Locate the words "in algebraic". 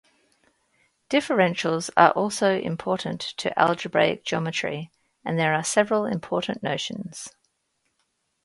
3.45-4.25